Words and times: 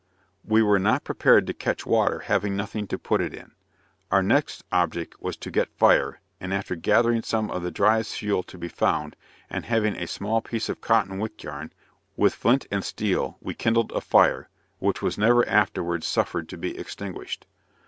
We 0.43 0.63
were 0.63 0.79
not 0.79 1.03
prepared 1.03 1.45
to 1.45 1.53
catch 1.53 1.85
water, 1.85 2.21
having 2.21 2.55
nothing 2.55 2.87
to 2.87 2.97
put 2.97 3.21
it 3.21 3.35
in. 3.35 3.51
Our 4.09 4.23
next 4.23 4.63
object 4.71 5.21
was 5.21 5.37
to 5.37 5.51
get 5.51 5.77
fire, 5.77 6.21
and 6.39 6.51
after 6.51 6.73
gathering 6.75 7.21
some 7.21 7.51
of 7.51 7.61
the 7.61 7.69
driest 7.69 8.15
fuel 8.15 8.41
to 8.41 8.57
be 8.57 8.67
found, 8.67 9.15
and 9.47 9.63
having 9.65 9.95
a 9.95 10.07
small 10.07 10.41
piece 10.41 10.69
of 10.69 10.81
cotton 10.81 11.19
wick 11.19 11.43
yarn, 11.43 11.71
with 12.17 12.33
flint 12.33 12.65
and 12.71 12.83
steel, 12.83 13.37
we 13.41 13.53
kindled 13.53 13.91
a 13.91 14.01
fire, 14.01 14.49
which 14.79 15.03
was 15.03 15.19
never 15.19 15.47
afterwards 15.47 16.07
suffered 16.07 16.49
to 16.49 16.57
be 16.57 16.75
extinguished. 16.79 17.45